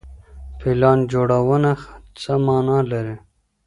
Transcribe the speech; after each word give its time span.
پلان 0.59 0.99
جوړونه 1.11 1.71
څه 2.21 2.31
معنا 2.45 2.77
لري؟ 2.91 3.15